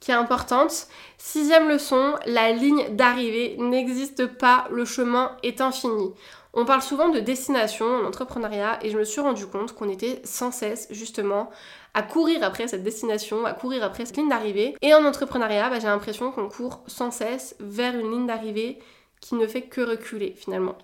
qui 0.00 0.10
est 0.10 0.14
importante. 0.14 0.88
Sixième 1.18 1.68
leçon, 1.68 2.14
la 2.26 2.52
ligne 2.52 2.96
d'arrivée 2.96 3.56
n'existe 3.58 4.26
pas, 4.26 4.66
le 4.70 4.84
chemin 4.84 5.36
est 5.42 5.60
infini. 5.60 6.12
On 6.52 6.64
parle 6.64 6.82
souvent 6.82 7.08
de 7.10 7.20
destination 7.20 7.86
en 7.86 8.04
entrepreneuriat 8.04 8.78
et 8.82 8.90
je 8.90 8.98
me 8.98 9.04
suis 9.04 9.20
rendu 9.20 9.46
compte 9.46 9.72
qu'on 9.72 9.88
était 9.88 10.20
sans 10.24 10.50
cesse 10.50 10.88
justement 10.90 11.50
à 11.94 12.02
courir 12.02 12.42
après 12.42 12.66
cette 12.66 12.82
destination, 12.82 13.46
à 13.46 13.52
courir 13.52 13.84
après 13.84 14.04
cette 14.04 14.16
ligne 14.16 14.28
d'arrivée. 14.28 14.74
Et 14.82 14.92
en 14.92 15.04
entrepreneuriat, 15.04 15.70
bah, 15.70 15.78
j'ai 15.78 15.86
l'impression 15.86 16.32
qu'on 16.32 16.48
court 16.48 16.82
sans 16.86 17.12
cesse 17.12 17.54
vers 17.60 17.96
une 17.96 18.10
ligne 18.10 18.26
d'arrivée 18.26 18.78
qui 19.20 19.36
ne 19.36 19.46
fait 19.46 19.62
que 19.62 19.80
reculer 19.80 20.34
finalement. 20.36 20.76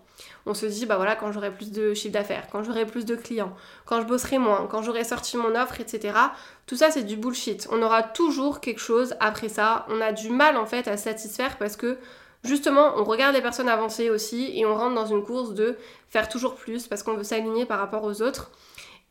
On 0.46 0.54
se 0.54 0.66
dit, 0.66 0.86
bah 0.86 0.96
voilà, 0.96 1.16
quand 1.16 1.32
j'aurai 1.32 1.52
plus 1.52 1.72
de 1.72 1.92
chiffre 1.92 2.12
d'affaires, 2.12 2.46
quand 2.50 2.62
j'aurai 2.62 2.86
plus 2.86 3.04
de 3.04 3.16
clients, 3.16 3.54
quand 3.84 4.00
je 4.00 4.06
bosserai 4.06 4.38
moins, 4.38 4.66
quand 4.70 4.82
j'aurai 4.82 5.04
sorti 5.04 5.36
mon 5.36 5.54
offre, 5.54 5.80
etc. 5.80 6.16
Tout 6.66 6.76
ça, 6.76 6.90
c'est 6.90 7.02
du 7.02 7.16
bullshit. 7.16 7.68
On 7.70 7.82
aura 7.82 8.02
toujours 8.02 8.60
quelque 8.60 8.80
chose 8.80 9.14
après 9.20 9.48
ça. 9.48 9.84
On 9.88 10.00
a 10.00 10.12
du 10.12 10.30
mal 10.30 10.56
en 10.56 10.66
fait 10.66 10.88
à 10.88 10.96
satisfaire 10.96 11.58
parce 11.58 11.76
que 11.76 11.98
justement, 12.46 12.94
on 12.96 13.04
regarde 13.04 13.34
les 13.34 13.42
personnes 13.42 13.68
avancer 13.68 14.10
aussi 14.10 14.52
et 14.54 14.64
on 14.66 14.74
rentre 14.74 14.94
dans 14.94 15.06
une 15.06 15.22
course 15.22 15.54
de 15.54 15.76
faire 16.08 16.28
toujours 16.28 16.54
plus 16.54 16.86
parce 16.86 17.02
qu'on 17.02 17.14
veut 17.14 17.24
s'aligner 17.24 17.66
par 17.66 17.78
rapport 17.78 18.04
aux 18.04 18.22
autres. 18.22 18.50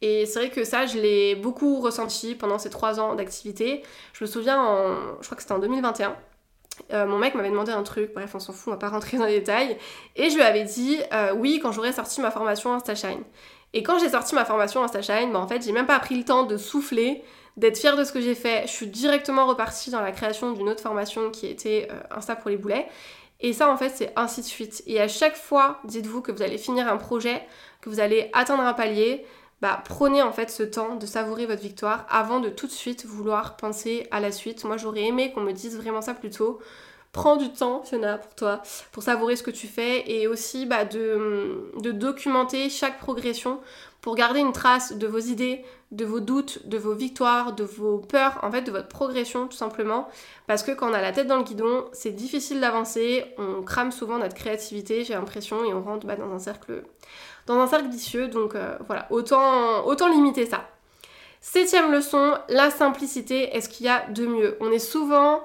Et 0.01 0.25
c'est 0.25 0.39
vrai 0.39 0.50
que 0.50 0.63
ça, 0.63 0.86
je 0.86 1.00
l'ai 1.00 1.36
beaucoup 1.36 1.80
ressenti 1.80 2.36
pendant 2.36 2.58
ces 2.60 2.70
trois 2.70 3.00
ans 3.00 3.15
d'activité. 3.15 3.84
Je 4.13 4.24
me 4.24 4.30
souviens, 4.30 4.62
en, 4.62 4.96
je 5.22 5.25
crois 5.25 5.36
que 5.36 5.42
c'était 5.42 5.54
en 5.54 5.60
2021, 5.60 6.15
euh, 6.94 7.06
mon 7.06 7.18
mec 7.18 7.36
m'avait 7.36 7.50
demandé 7.50 7.72
un 7.72 7.84
truc, 7.84 8.13
bref 8.13 8.32
on 8.36 8.39
s'en 8.39 8.54
fout, 8.54 8.68
on 8.68 8.72
va 8.72 8.77
pas 8.77 8.89
rentrer 8.89 9.18
dans 9.18 9.25
les 9.25 9.39
détails, 9.39 9.77
et 10.15 10.30
je 10.30 10.36
lui 10.36 10.44
avais 10.44 10.63
dit 10.63 10.98
euh, 11.13 11.34
oui 11.34 11.60
quand 11.62 11.72
j'aurais 11.72 11.94
sorti 11.94 12.20
ma 12.22 12.32
formation 12.32 12.74
InstaShine. 12.74 13.24
Et 13.74 13.84
quand 13.84 13.98
j'ai 14.00 14.10
sorti 14.10 14.36
ma 14.36 14.46
formation 14.46 14.84
InstaShine, 14.84 15.32
bah 15.32 15.39
en 15.39 15.48
fait 15.48 15.63
j'ai 15.63 15.72
même 15.72 15.86
pas 15.86 16.00
pris 16.00 16.18
le 16.18 16.25
temps 16.25 16.44
de 16.44 16.58
souffler, 16.58 17.24
d'être 17.58 17.77
fière 17.77 17.96
de 17.96 18.04
ce 18.04 18.12
que 18.12 18.20
j'ai 18.20 18.36
fait, 18.36 18.63
je 18.68 18.72
suis 18.72 18.88
directement 18.88 19.46
repartie 19.46 19.89
dans 19.89 20.01
la 20.01 20.12
création 20.12 20.51
d'une 20.51 20.68
autre 20.70 20.82
formation 20.82 21.32
qui 21.32 21.48
était 21.48 21.88
euh, 21.92 22.18
Insta 22.18 22.36
pour 22.36 22.50
les 22.50 22.58
boulets. 22.58 22.88
Et 23.42 23.54
ça 23.54 23.70
en 23.70 23.77
fait 23.77 23.89
c'est 23.96 24.13
ainsi 24.15 24.42
de 24.42 24.46
suite. 24.46 24.84
Et 24.88 25.00
à 25.00 25.08
chaque 25.08 25.36
fois, 25.36 25.80
dites-vous 25.86 26.22
que 26.22 26.32
vous 26.32 26.42
allez 26.42 26.58
finir 26.58 26.88
un 26.88 26.98
projet, 26.98 27.46
que 27.82 27.89
vous 27.89 28.00
allez 28.00 28.30
atteindre 28.34 28.63
un 28.63 28.74
palier, 28.74 29.25
bah, 29.62 29.82
prenez 29.86 30.22
en 30.22 30.32
fait 30.32 30.50
ce 30.50 30.63
temps 30.63 30.96
de 30.96 31.06
savourer 31.06 31.46
votre 31.46 31.62
victoire 31.62 32.06
avant 32.10 32.39
de 32.39 32.50
tout 32.50 32.68
de 32.68 32.72
suite 32.72 33.06
vouloir 33.06 33.58
penser 33.58 34.08
à 34.12 34.20
la 34.20 34.32
suite. 34.32 34.63
Moi 34.63 34.77
j'aurais 34.77 35.04
aimé 35.04 35.32
qu'on 35.32 35.42
me 35.42 35.54
dise 35.54 35.77
vraiment 35.77 36.01
ça 36.01 36.13
plus 36.13 36.30
tôt 36.30 36.60
prends 37.15 37.38
du 37.38 37.50
temps, 37.50 37.81
Fiona, 37.86 38.17
pour 38.17 38.36
toi, 38.36 38.62
pour 38.91 39.01
savourer 39.01 39.38
ce 39.38 39.43
que 39.43 39.50
tu 39.50 39.67
fais 39.67 40.03
et 40.12 40.27
aussi 40.27 40.65
bah, 40.65 40.84
de, 40.84 41.72
documenter 41.91 42.69
chaque 42.69 43.00
progression 43.00 43.62
pour 44.01 44.15
garder 44.15 44.41
une 44.41 44.51
trace 44.51 44.91
de 44.91 45.07
vos 45.07 45.19
idées, 45.19 45.63
de 45.91 46.03
vos 46.03 46.19
doutes, 46.19 46.67
de 46.67 46.77
vos 46.77 46.93
victoires, 46.93 47.53
de 47.53 47.63
vos 47.63 48.00
peurs, 48.00 48.38
en 48.43 48.51
fait 48.51 48.63
de 48.63 48.72
votre 48.72 48.89
progression 48.89 49.48
tout 49.48 49.55
simplement. 49.55 50.10
Parce 50.45 50.62
que 50.62 50.74
quand 50.74 50.91
on 50.91 50.93
a 50.93 51.01
la 51.01 51.13
tête 51.13 51.27
dans 51.27 51.38
le 51.38 51.43
guidon, 51.43 51.86
c'est 51.93 52.12
difficile 52.12 52.60
d'avancer, 52.60 53.24
on 53.38 53.63
crame 53.63 53.93
souvent 53.93 54.17
notre 54.17 54.36
créativité, 54.36 55.05
j'ai 55.05 55.13
l'impression, 55.13 55.63
et 55.63 55.74
on 55.74 55.81
rentre 55.81 56.05
bah, 56.05 56.17
dans 56.17 56.31
un 56.34 56.39
cercle 56.39 56.84
dans 57.48 57.57
un 57.60 57.67
cercle 57.67 57.88
vicieux. 57.88 58.27
Donc 58.27 58.55
euh, 58.55 58.75
voilà, 58.88 59.07
autant, 59.10 59.86
autant 59.86 60.10
limiter 60.10 60.45
ça. 60.45 60.67
Septième 61.39 61.93
leçon, 61.93 62.34
la 62.50 62.72
simplicité. 62.72 63.55
Est-ce 63.55 63.69
qu'il 63.69 63.86
y 63.86 63.89
a 63.89 64.05
de 64.10 64.25
mieux? 64.25 64.57
On 64.60 64.69
est 64.72 64.79
souvent 64.79 65.41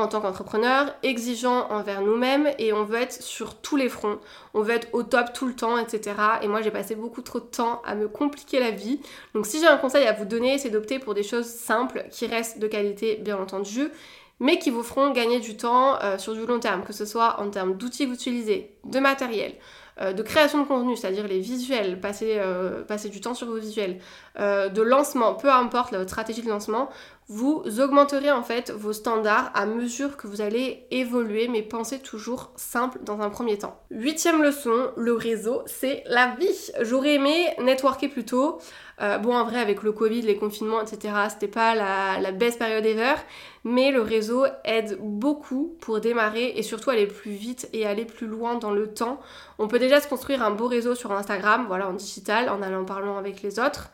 en 0.00 0.08
tant 0.08 0.20
qu'entrepreneur, 0.20 0.94
exigeant 1.02 1.68
envers 1.70 2.00
nous-mêmes 2.02 2.48
et 2.58 2.72
on 2.72 2.84
veut 2.84 2.98
être 2.98 3.22
sur 3.22 3.56
tous 3.56 3.76
les 3.76 3.88
fronts. 3.88 4.18
On 4.54 4.62
veut 4.62 4.74
être 4.74 4.88
au 4.92 5.02
top 5.02 5.32
tout 5.32 5.46
le 5.46 5.54
temps, 5.54 5.78
etc. 5.78 6.14
Et 6.42 6.48
moi 6.48 6.62
j'ai 6.62 6.70
passé 6.70 6.94
beaucoup 6.94 7.22
trop 7.22 7.40
de 7.40 7.44
temps 7.44 7.82
à 7.84 7.94
me 7.94 8.08
compliquer 8.08 8.60
la 8.60 8.70
vie. 8.70 9.00
Donc 9.34 9.46
si 9.46 9.60
j'ai 9.60 9.66
un 9.66 9.76
conseil 9.76 10.06
à 10.06 10.12
vous 10.12 10.24
donner, 10.24 10.58
c'est 10.58 10.70
d'opter 10.70 10.98
pour 10.98 11.14
des 11.14 11.22
choses 11.22 11.46
simples 11.46 12.04
qui 12.10 12.26
restent 12.26 12.58
de 12.58 12.66
qualité 12.66 13.16
bien 13.16 13.38
entendu, 13.38 13.90
mais 14.40 14.58
qui 14.58 14.70
vous 14.70 14.82
feront 14.82 15.10
gagner 15.10 15.40
du 15.40 15.56
temps 15.56 15.98
euh, 16.02 16.18
sur 16.18 16.34
du 16.34 16.46
long 16.46 16.60
terme, 16.60 16.84
que 16.84 16.92
ce 16.92 17.04
soit 17.04 17.40
en 17.40 17.50
termes 17.50 17.76
d'outils 17.76 18.04
que 18.04 18.10
vous 18.10 18.14
utilisez, 18.14 18.72
de 18.84 19.00
matériel, 19.00 19.54
euh, 20.00 20.12
de 20.12 20.22
création 20.22 20.62
de 20.62 20.68
contenu, 20.68 20.96
c'est-à-dire 20.96 21.26
les 21.26 21.40
visuels, 21.40 22.00
passer, 22.00 22.36
euh, 22.36 22.84
passer, 22.84 23.08
du 23.08 23.20
temps 23.20 23.34
sur 23.34 23.48
vos 23.48 23.58
visuels, 23.58 23.98
de 24.38 24.82
lancement, 24.82 25.34
peu 25.34 25.50
importe 25.50 25.92
votre 25.92 26.10
stratégie 26.10 26.42
de 26.42 26.48
lancement, 26.48 26.88
vous 27.30 27.62
augmenterez 27.78 28.30
en 28.30 28.42
fait 28.42 28.70
vos 28.70 28.94
standards 28.94 29.50
à 29.54 29.66
mesure 29.66 30.16
que 30.16 30.26
vous 30.26 30.40
allez 30.40 30.86
évoluer, 30.90 31.48
mais 31.48 31.60
pensez 31.60 31.98
toujours 31.98 32.52
simple 32.56 33.00
dans 33.02 33.20
un 33.20 33.28
premier 33.28 33.58
temps. 33.58 33.78
Huitième 33.90 34.42
leçon, 34.42 34.92
le 34.96 35.12
réseau, 35.12 35.60
c'est 35.66 36.02
la 36.06 36.34
vie. 36.38 36.70
J'aurais 36.80 37.14
aimé 37.14 37.48
networker 37.60 38.08
plus 38.08 38.24
tôt. 38.24 38.60
Euh, 39.02 39.18
bon, 39.18 39.36
en 39.36 39.44
vrai, 39.44 39.60
avec 39.60 39.82
le 39.82 39.92
Covid, 39.92 40.22
les 40.22 40.36
confinements, 40.36 40.80
etc., 40.80 41.14
c'était 41.28 41.48
pas 41.48 41.74
la, 41.74 42.18
la 42.18 42.32
best 42.32 42.58
période 42.58 42.84
ever, 42.86 43.14
mais 43.62 43.90
le 43.90 44.00
réseau 44.00 44.46
aide 44.64 44.98
beaucoup 44.98 45.76
pour 45.80 46.00
démarrer 46.00 46.54
et 46.56 46.62
surtout 46.62 46.88
aller 46.88 47.06
plus 47.06 47.32
vite 47.32 47.68
et 47.74 47.86
aller 47.86 48.06
plus 48.06 48.26
loin 48.26 48.56
dans 48.56 48.72
le 48.72 48.92
temps. 48.94 49.20
On 49.58 49.68
peut 49.68 49.78
déjà 49.78 50.00
se 50.00 50.08
construire 50.08 50.42
un 50.42 50.50
beau 50.50 50.66
réseau 50.66 50.94
sur 50.94 51.12
Instagram, 51.12 51.66
voilà, 51.68 51.88
en 51.88 51.92
digital, 51.92 52.48
en 52.48 52.62
allant 52.62 52.86
parlant 52.86 53.18
avec 53.18 53.42
les 53.42 53.60
autres 53.60 53.90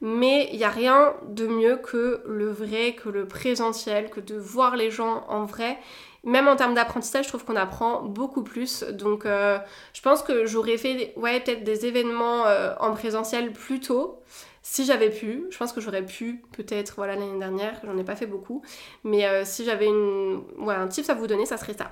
mais 0.00 0.48
il 0.52 0.58
n'y 0.58 0.64
a 0.64 0.70
rien 0.70 1.14
de 1.28 1.46
mieux 1.46 1.76
que 1.76 2.22
le 2.26 2.50
vrai, 2.50 2.75
que 2.94 3.08
le 3.08 3.26
présentiel, 3.26 4.10
que 4.10 4.20
de 4.20 4.36
voir 4.36 4.76
les 4.76 4.90
gens 4.90 5.24
en 5.28 5.44
vrai. 5.44 5.78
Même 6.24 6.48
en 6.48 6.56
termes 6.56 6.74
d'apprentissage, 6.74 7.26
je 7.26 7.28
trouve 7.28 7.44
qu'on 7.44 7.56
apprend 7.56 8.02
beaucoup 8.02 8.42
plus. 8.42 8.82
Donc 8.82 9.26
euh, 9.26 9.58
je 9.92 10.02
pense 10.02 10.22
que 10.22 10.44
j'aurais 10.44 10.76
fait 10.76 11.12
ouais, 11.16 11.40
peut-être 11.40 11.62
des 11.62 11.86
événements 11.86 12.46
euh, 12.46 12.74
en 12.80 12.92
présentiel 12.92 13.52
plus 13.52 13.80
tôt. 13.80 14.20
Si 14.62 14.84
j'avais 14.84 15.10
pu, 15.10 15.44
je 15.50 15.56
pense 15.56 15.72
que 15.72 15.80
j'aurais 15.80 16.04
pu 16.04 16.42
peut-être 16.52 16.94
voilà 16.96 17.14
l'année 17.14 17.38
dernière, 17.38 17.80
j'en 17.84 17.96
ai 17.96 18.02
pas 18.02 18.16
fait 18.16 18.26
beaucoup, 18.26 18.62
mais 19.04 19.24
euh, 19.24 19.44
si 19.44 19.64
j'avais 19.64 19.88
un 19.88 20.88
tips 20.88 21.08
à 21.08 21.14
vous 21.14 21.28
donner, 21.28 21.46
ça 21.46 21.56
serait 21.56 21.74
ça. 21.74 21.90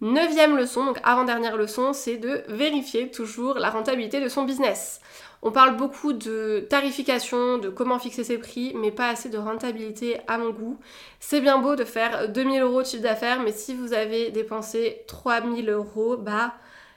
Neuvième 0.00 0.56
leçon, 0.56 0.86
donc 0.86 0.98
avant-dernière 1.04 1.58
leçon, 1.58 1.92
c'est 1.92 2.16
de 2.16 2.42
vérifier 2.48 3.10
toujours 3.10 3.58
la 3.58 3.68
rentabilité 3.68 4.18
de 4.18 4.30
son 4.30 4.44
business. 4.44 5.00
On 5.42 5.52
parle 5.52 5.76
beaucoup 5.76 6.14
de 6.14 6.66
tarification, 6.70 7.58
de 7.58 7.68
comment 7.68 7.98
fixer 7.98 8.24
ses 8.24 8.38
prix, 8.38 8.72
mais 8.74 8.90
pas 8.92 9.08
assez 9.08 9.28
de 9.28 9.36
rentabilité 9.36 10.18
à 10.26 10.38
mon 10.38 10.50
goût. 10.50 10.78
C'est 11.18 11.42
bien 11.42 11.58
beau 11.58 11.76
de 11.76 11.84
faire 11.84 12.30
2000 12.30 12.62
euros 12.62 12.80
de 12.80 12.86
chiffre 12.86 13.02
d'affaires, 13.02 13.42
mais 13.42 13.52
si 13.52 13.74
vous 13.74 13.92
avez 13.92 14.30
dépensé 14.30 15.02
3000 15.06 15.68
euros, 15.68 16.16
bah 16.16 16.54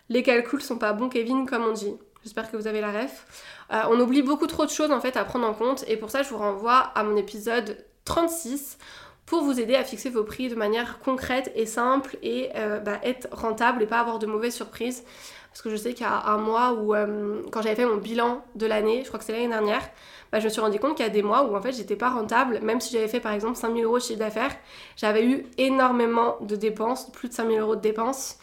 les 0.07 0.23
calculs 0.23 0.61
sont 0.61 0.77
pas 0.77 0.93
bons, 0.93 1.09
Kevin, 1.09 1.45
comme 1.45 1.63
on 1.63 1.73
dit. 1.73 1.93
J'espère 2.23 2.49
que 2.49 2.55
vous 2.55 2.67
avez 2.67 2.79
la 2.79 2.91
ref. 2.91 3.25
Euh, 3.73 3.81
on 3.89 3.99
oublie 3.99 4.21
beaucoup 4.21 4.47
trop 4.47 4.65
de 4.65 4.71
choses 4.71 4.91
en 4.91 5.01
fait 5.01 5.17
à 5.17 5.25
prendre 5.25 5.45
en 5.45 5.53
compte, 5.53 5.83
et 5.89 5.97
pour 5.97 6.09
ça, 6.09 6.23
je 6.23 6.29
vous 6.29 6.37
renvoie 6.37 6.77
à 6.95 7.03
mon 7.03 7.17
épisode 7.17 7.85
36 8.05 8.77
pour 9.25 9.43
vous 9.43 9.59
aider 9.59 9.75
à 9.75 9.83
fixer 9.83 10.09
vos 10.09 10.23
prix 10.23 10.49
de 10.49 10.55
manière 10.55 10.99
concrète 10.99 11.51
et 11.55 11.65
simple 11.65 12.17
et 12.21 12.49
euh, 12.55 12.79
bah, 12.79 12.99
être 13.03 13.27
rentable 13.31 13.81
et 13.83 13.85
pas 13.85 13.99
avoir 13.99 14.19
de 14.19 14.25
mauvaises 14.25 14.55
surprises. 14.55 15.03
Parce 15.49 15.61
que 15.61 15.69
je 15.69 15.75
sais 15.75 15.93
qu'il 15.93 16.05
y 16.05 16.09
a 16.09 16.25
un 16.25 16.37
mois 16.37 16.73
où, 16.73 16.95
euh, 16.95 17.41
quand 17.51 17.61
j'avais 17.61 17.75
fait 17.75 17.85
mon 17.85 17.97
bilan 17.97 18.43
de 18.55 18.65
l'année, 18.65 19.01
je 19.03 19.07
crois 19.07 19.19
que 19.19 19.25
c'est 19.25 19.33
l'année 19.33 19.47
dernière, 19.47 19.87
bah, 20.31 20.39
je 20.39 20.45
me 20.45 20.49
suis 20.49 20.61
rendu 20.61 20.79
compte 20.79 20.95
qu'il 20.95 21.05
y 21.05 21.09
a 21.09 21.11
des 21.11 21.21
mois 21.21 21.43
où 21.43 21.55
en 21.55 21.61
fait 21.61 21.73
j'étais 21.73 21.95
pas 21.95 22.09
rentable, 22.09 22.59
même 22.61 22.81
si 22.81 22.91
j'avais 22.91 23.07
fait 23.07 23.19
par 23.19 23.33
exemple 23.33 23.55
5000 23.55 23.83
euros 23.83 23.99
de 23.99 24.03
chiffre 24.03 24.19
d'affaires, 24.19 24.55
j'avais 24.97 25.25
eu 25.25 25.45
énormément 25.59 26.37
de 26.41 26.55
dépenses, 26.55 27.11
plus 27.11 27.29
de 27.29 27.33
5000 27.33 27.59
euros 27.59 27.75
de 27.75 27.81
dépenses, 27.81 28.39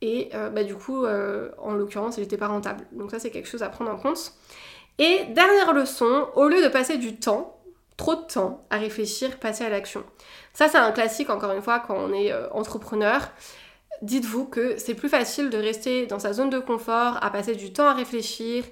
et 0.00 0.30
euh, 0.34 0.50
bah, 0.50 0.62
du 0.62 0.76
coup, 0.76 1.04
en 1.04 1.72
l'occurrence, 1.72 2.16
j'étais 2.16 2.36
pas 2.36 2.48
rentable. 2.48 2.86
Donc 2.92 3.10
ça, 3.10 3.18
c'est 3.18 3.30
quelque 3.30 3.48
chose 3.48 3.62
à 3.64 3.68
prendre 3.68 3.90
en 3.90 3.96
compte. 3.96 4.32
Et 4.98 5.24
dernière 5.30 5.72
leçon, 5.72 6.28
au 6.36 6.48
lieu 6.48 6.62
de 6.62 6.68
passer 6.68 6.96
du 6.96 7.16
temps, 7.16 7.56
trop 7.96 8.14
de 8.14 8.22
temps 8.22 8.66
à 8.70 8.78
réfléchir, 8.78 9.38
passer 9.38 9.64
à 9.64 9.68
l'action. 9.68 10.04
Ça, 10.54 10.68
c'est 10.68 10.78
un 10.78 10.92
classique, 10.92 11.30
encore 11.30 11.52
une 11.52 11.62
fois, 11.62 11.80
quand 11.80 11.96
on 11.96 12.12
est 12.12 12.32
entrepreneur 12.50 13.28
dites-vous 14.02 14.46
que 14.46 14.76
c'est 14.78 14.94
plus 14.94 15.08
facile 15.08 15.48
de 15.48 15.58
rester 15.58 16.06
dans 16.06 16.18
sa 16.18 16.32
zone 16.32 16.50
de 16.50 16.58
confort, 16.58 17.18
à 17.22 17.30
passer 17.30 17.54
du 17.54 17.72
temps 17.72 17.86
à 17.86 17.94
réfléchir, 17.94 18.64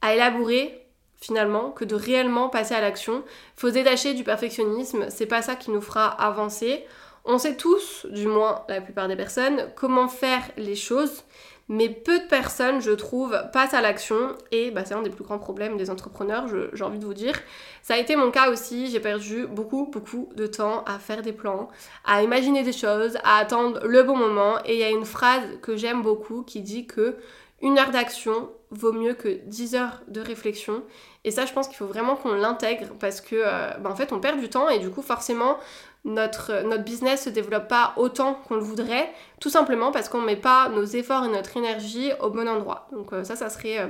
à 0.00 0.14
élaborer 0.14 0.84
finalement, 1.20 1.70
que 1.70 1.84
de 1.84 1.96
réellement 1.96 2.48
passer 2.48 2.74
à 2.74 2.80
l'action. 2.80 3.24
Faut 3.56 3.68
se 3.68 3.74
détacher 3.74 4.14
du 4.14 4.22
perfectionnisme, 4.22 5.06
c'est 5.10 5.26
pas 5.26 5.42
ça 5.42 5.56
qui 5.56 5.72
nous 5.72 5.80
fera 5.80 6.06
avancer. 6.06 6.84
On 7.24 7.38
sait 7.38 7.56
tous, 7.56 8.06
du 8.10 8.28
moins 8.28 8.64
la 8.68 8.80
plupart 8.80 9.08
des 9.08 9.16
personnes, 9.16 9.68
comment 9.74 10.06
faire 10.06 10.42
les 10.56 10.76
choses, 10.76 11.24
mais 11.68 11.88
peu 11.88 12.18
de 12.18 12.24
personnes, 12.24 12.80
je 12.80 12.92
trouve, 12.92 13.36
passent 13.52 13.74
à 13.74 13.80
l'action 13.80 14.34
et 14.52 14.70
bah, 14.70 14.84
c'est 14.84 14.94
un 14.94 15.02
des 15.02 15.10
plus 15.10 15.24
grands 15.24 15.38
problèmes 15.38 15.76
des 15.76 15.90
entrepreneurs, 15.90 16.46
j'ai 16.72 16.84
envie 16.84 16.98
de 16.98 17.04
vous 17.04 17.14
dire. 17.14 17.38
Ça 17.82 17.94
a 17.94 17.98
été 17.98 18.16
mon 18.16 18.30
cas 18.30 18.50
aussi, 18.50 18.90
j'ai 18.90 19.00
perdu 19.00 19.46
beaucoup, 19.46 19.86
beaucoup 19.86 20.30
de 20.34 20.46
temps 20.46 20.82
à 20.84 20.98
faire 20.98 21.22
des 21.22 21.32
plans, 21.32 21.68
à 22.04 22.22
imaginer 22.22 22.62
des 22.62 22.72
choses, 22.72 23.16
à 23.22 23.36
attendre 23.36 23.80
le 23.84 24.02
bon 24.02 24.16
moment 24.16 24.58
et 24.64 24.74
il 24.74 24.80
y 24.80 24.84
a 24.84 24.90
une 24.90 25.04
phrase 25.04 25.42
que 25.60 25.76
j'aime 25.76 26.02
beaucoup 26.02 26.42
qui 26.42 26.62
dit 26.62 26.86
que 26.86 27.16
une 27.60 27.78
heure 27.78 27.90
d'action 27.90 28.50
vaut 28.70 28.92
mieux 28.92 29.14
que 29.14 29.40
10 29.46 29.74
heures 29.74 30.02
de 30.08 30.20
réflexion. 30.20 30.82
Et 31.24 31.30
ça, 31.30 31.44
je 31.44 31.52
pense 31.52 31.66
qu'il 31.66 31.76
faut 31.76 31.86
vraiment 31.86 32.16
qu'on 32.16 32.32
l'intègre 32.32 32.88
parce 33.00 33.20
que, 33.20 33.34
euh, 33.34 33.70
bah, 33.80 33.90
en 33.90 33.96
fait, 33.96 34.12
on 34.12 34.20
perd 34.20 34.38
du 34.38 34.48
temps 34.48 34.68
et 34.68 34.78
du 34.78 34.90
coup, 34.90 35.02
forcément, 35.02 35.58
notre, 36.04 36.62
notre 36.62 36.84
business 36.84 37.24
se 37.24 37.30
développe 37.30 37.68
pas 37.68 37.92
autant 37.96 38.34
qu'on 38.34 38.54
le 38.54 38.60
voudrait, 38.60 39.12
tout 39.40 39.50
simplement 39.50 39.90
parce 39.90 40.08
qu'on 40.08 40.20
met 40.20 40.36
pas 40.36 40.68
nos 40.68 40.84
efforts 40.84 41.24
et 41.24 41.28
notre 41.28 41.56
énergie 41.56 42.10
au 42.20 42.30
bon 42.30 42.48
endroit. 42.48 42.88
Donc 42.92 43.12
euh, 43.12 43.24
ça, 43.24 43.36
ça 43.36 43.50
serait 43.50 43.78
euh, 43.78 43.86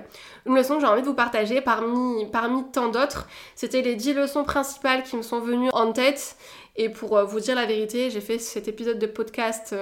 une 0.46 0.56
leçon 0.56 0.74
que 0.74 0.80
j'ai 0.80 0.86
envie 0.86 1.02
de 1.02 1.06
vous 1.06 1.14
partager 1.14 1.60
parmi, 1.60 2.26
tant 2.72 2.88
d'autres. 2.88 3.28
C'était 3.54 3.82
les 3.82 3.94
10 3.94 4.14
leçons 4.14 4.44
principales 4.44 5.02
qui 5.02 5.16
me 5.16 5.22
sont 5.22 5.40
venues 5.40 5.70
en 5.72 5.92
tête. 5.92 6.36
Et 6.76 6.88
pour 6.88 7.16
euh, 7.16 7.24
vous 7.24 7.40
dire 7.40 7.54
la 7.54 7.66
vérité, 7.66 8.10
j'ai 8.10 8.20
fait 8.20 8.38
cet 8.38 8.68
épisode 8.68 8.98
de 8.98 9.06
podcast 9.06 9.74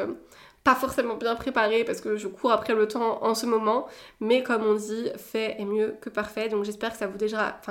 pas 0.64 0.74
forcément 0.74 1.14
bien 1.14 1.36
préparé 1.36 1.84
parce 1.84 2.00
que 2.00 2.16
je 2.16 2.26
cours 2.26 2.50
après 2.50 2.74
le 2.74 2.88
temps 2.88 3.22
en 3.22 3.36
ce 3.36 3.46
moment, 3.46 3.86
mais 4.18 4.42
comme 4.42 4.64
on 4.64 4.74
dit, 4.74 5.10
fait 5.16 5.54
est 5.60 5.64
mieux 5.64 5.94
que 6.00 6.10
parfait. 6.10 6.48
Donc 6.48 6.64
j'espère 6.64 6.90
que 6.90 6.98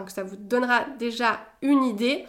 que 0.06 0.12
ça 0.14 0.24
vous 0.24 0.38
donnera 0.38 0.86
déjà 0.98 1.42
une 1.62 1.84
idée. 1.84 2.26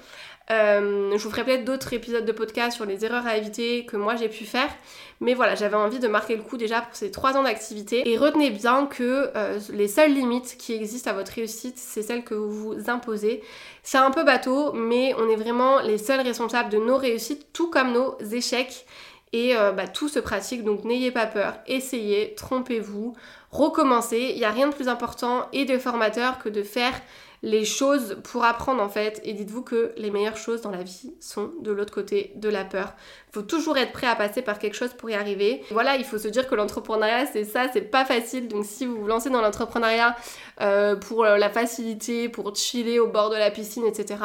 Euh, 0.51 1.11
je 1.17 1.23
vous 1.23 1.31
ferai 1.31 1.45
peut-être 1.45 1.65
d'autres 1.65 1.93
épisodes 1.93 2.25
de 2.25 2.33
podcast 2.33 2.77
sur 2.77 2.85
les 2.85 3.05
erreurs 3.05 3.27
à 3.27 3.37
éviter 3.37 3.85
que 3.85 3.97
moi 3.97 4.15
j'ai 4.17 4.29
pu 4.29 4.45
faire. 4.45 4.69
Mais 5.21 5.35
voilà, 5.35 5.55
j'avais 5.55 5.77
envie 5.77 5.99
de 5.99 6.09
marquer 6.09 6.37
le 6.37 6.43
coup 6.43 6.57
déjà 6.57 6.83
pour 6.83 6.95
ces 6.95 7.11
trois 7.11 7.37
ans 7.37 7.43
d'activité. 7.43 8.09
Et 8.09 8.17
retenez 8.17 8.51
bien 8.51 8.87
que 8.87 9.31
euh, 9.35 9.59
les 9.73 9.89
seules 9.89 10.13
limites 10.13 10.57
qui 10.59 10.75
existent 10.75 11.11
à 11.11 11.15
votre 11.15 11.33
réussite, 11.33 11.79
c'est 11.79 12.03
celles 12.03 12.23
que 12.23 12.35
vous 12.35 12.75
vous 12.75 12.91
imposez. 12.91 13.43
C'est 13.83 13.99
un 13.99 14.11
peu 14.11 14.25
bateau, 14.25 14.73
mais 14.73 15.15
on 15.19 15.29
est 15.29 15.37
vraiment 15.37 15.81
les 15.81 15.99
seuls 15.99 16.21
responsables 16.21 16.71
de 16.71 16.79
nos 16.79 16.97
réussites, 16.97 17.53
tout 17.53 17.71
comme 17.71 17.93
nos 17.93 18.17
échecs. 18.21 18.87
Et 19.33 19.57
euh, 19.57 19.73
bah, 19.73 19.89
tout 19.89 20.09
se 20.09 20.21
pratique, 20.21 20.63
donc 20.63 20.85
n'ayez 20.85 21.11
pas 21.11 21.27
peur, 21.27 21.55
essayez, 21.67 22.35
trompez-vous, 22.37 23.15
recommencez. 23.51 24.31
Il 24.33 24.39
n'y 24.39 24.45
a 24.45 24.51
rien 24.51 24.69
de 24.69 24.75
plus 24.75 24.89
important 24.89 25.47
et 25.53 25.65
de 25.65 25.79
formateur 25.79 26.39
que 26.39 26.49
de 26.49 26.63
faire 26.63 26.95
les 27.43 27.65
choses 27.65 28.17
pour 28.25 28.45
apprendre 28.45 28.83
en 28.83 28.89
fait. 28.89 29.21
Et 29.25 29.33
dites-vous 29.33 29.63
que 29.63 29.93
les 29.97 30.11
meilleures 30.11 30.37
choses 30.37 30.61
dans 30.63 30.71
la 30.71 30.83
vie 30.83 31.13
sont 31.21 31.53
de 31.61 31.71
l'autre 31.71 31.93
côté 31.93 32.33
de 32.37 32.49
la 32.49 32.65
peur. 32.65 32.95
Il 33.31 33.35
faut 33.35 33.43
toujours 33.43 33.77
être 33.77 33.93
prêt 33.93 34.07
à 34.07 34.17
passer 34.17 34.43
par 34.43 34.59
quelque 34.59 34.75
chose 34.75 34.95
pour 34.95 35.11
y 35.11 35.15
arriver. 35.15 35.63
Voilà, 35.71 35.97
il 35.97 36.05
faut 36.05 36.19
se 36.19 36.29
dire 36.29 36.49
que 36.49 36.55
l'entrepreneuriat 36.55 37.27
c'est 37.27 37.45
ça, 37.45 37.67
c'est 37.73 37.83
pas 37.83 38.05
facile. 38.05 38.49
Donc 38.49 38.65
si 38.65 38.87
vous 38.87 39.01
vous 39.01 39.07
lancez 39.07 39.31
dans 39.31 39.43
l'entrepreneuriat 39.43 40.17
euh, 40.61 40.97
pour 40.97 41.25
la 41.25 41.51
facilité, 41.51 42.29
pour 42.29 42.55
chiller 42.57 43.01
au 43.01 43.09
bord 43.09 43.31
de 43.31 43.37
la 43.37 43.51
piscine, 43.51 43.85
etc 43.87 44.17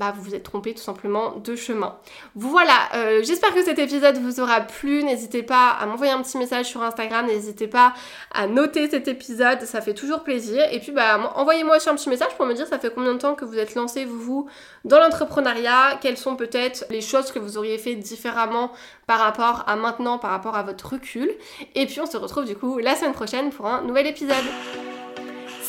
bah, 0.00 0.14
vous 0.16 0.22
vous 0.22 0.34
êtes 0.34 0.44
trompé 0.44 0.72
tout 0.72 0.80
simplement 0.80 1.36
de 1.36 1.54
chemin. 1.54 1.94
Voilà, 2.34 2.88
euh, 2.94 3.22
j'espère 3.22 3.52
que 3.54 3.62
cet 3.62 3.78
épisode 3.78 4.16
vous 4.16 4.40
aura 4.40 4.62
plu. 4.62 5.04
N'hésitez 5.04 5.42
pas 5.42 5.68
à 5.68 5.84
m'envoyer 5.84 6.10
un 6.10 6.22
petit 6.22 6.38
message 6.38 6.64
sur 6.64 6.82
Instagram, 6.82 7.26
n'hésitez 7.26 7.68
pas 7.68 7.92
à 8.32 8.46
noter 8.46 8.88
cet 8.88 9.08
épisode, 9.08 9.60
ça 9.60 9.82
fait 9.82 9.92
toujours 9.92 10.20
plaisir. 10.20 10.64
Et 10.72 10.80
puis 10.80 10.92
bah, 10.92 11.32
envoyez-moi 11.34 11.76
aussi 11.76 11.90
un 11.90 11.96
petit 11.96 12.08
message 12.08 12.34
pour 12.38 12.46
me 12.46 12.54
dire 12.54 12.66
ça 12.66 12.78
fait 12.78 12.94
combien 12.94 13.12
de 13.12 13.18
temps 13.18 13.34
que 13.34 13.44
vous 13.44 13.58
êtes 13.58 13.74
lancé 13.74 14.06
vous 14.06 14.48
dans 14.86 14.98
l'entrepreneuriat, 14.98 15.98
quelles 16.00 16.16
sont 16.16 16.34
peut-être 16.34 16.86
les 16.88 17.02
choses 17.02 17.30
que 17.30 17.38
vous 17.38 17.58
auriez 17.58 17.76
fait 17.76 17.94
différemment 17.94 18.72
par 19.06 19.18
rapport 19.18 19.64
à 19.66 19.76
maintenant, 19.76 20.16
par 20.16 20.30
rapport 20.30 20.56
à 20.56 20.62
votre 20.62 20.94
recul? 20.94 21.30
Et 21.74 21.84
puis 21.84 22.00
on 22.00 22.06
se 22.06 22.16
retrouve 22.16 22.46
du 22.46 22.56
coup 22.56 22.78
la 22.78 22.96
semaine 22.96 23.12
prochaine 23.12 23.50
pour 23.50 23.66
un 23.66 23.82
nouvel 23.82 24.06
épisode. 24.06 24.46